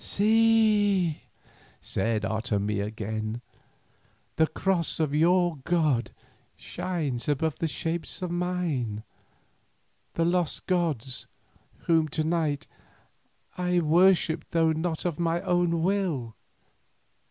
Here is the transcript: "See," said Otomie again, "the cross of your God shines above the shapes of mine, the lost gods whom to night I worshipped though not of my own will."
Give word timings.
"See," 0.03 1.21
said 1.79 2.23
Otomie 2.25 2.79
again, 2.83 3.39
"the 4.37 4.47
cross 4.47 4.99
of 4.99 5.13
your 5.13 5.57
God 5.57 6.09
shines 6.55 7.29
above 7.29 7.59
the 7.59 7.67
shapes 7.67 8.23
of 8.23 8.31
mine, 8.31 9.03
the 10.15 10.25
lost 10.25 10.65
gods 10.65 11.27
whom 11.81 12.07
to 12.07 12.23
night 12.23 12.65
I 13.59 13.79
worshipped 13.79 14.49
though 14.49 14.71
not 14.71 15.05
of 15.05 15.19
my 15.19 15.39
own 15.41 15.83
will." 15.83 16.33